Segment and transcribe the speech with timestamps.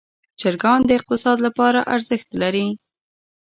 [0.39, 2.67] چرګان د اقتصاد لپاره ارزښت لري.